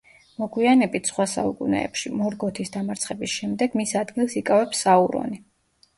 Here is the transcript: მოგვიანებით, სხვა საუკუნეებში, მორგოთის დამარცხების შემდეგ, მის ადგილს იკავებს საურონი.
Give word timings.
მოგვიანებით, 0.43 1.09
სხვა 1.11 1.27
საუკუნეებში, 1.33 2.11
მორგოთის 2.21 2.73
დამარცხების 2.77 3.35
შემდეგ, 3.37 3.77
მის 3.83 3.95
ადგილს 4.03 4.37
იკავებს 4.45 4.83
საურონი. 4.87 5.43